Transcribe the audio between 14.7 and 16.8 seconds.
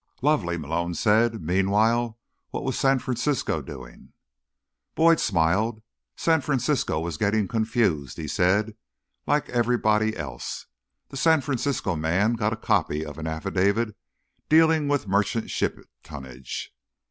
with merchant ship tonnage.